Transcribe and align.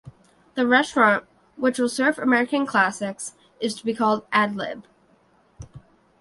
The 0.55 0.65
restaurant, 0.65 1.25
which 1.57 1.77
will 1.77 1.87
serve 1.87 2.17
American 2.17 2.65
classics, 2.65 3.35
is 3.59 3.75
to 3.75 3.85
be 3.85 3.93
called 3.93 4.25
Ad 4.31 4.55
Lib. 4.55 4.83